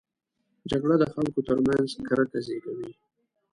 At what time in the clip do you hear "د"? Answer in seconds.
0.99-1.03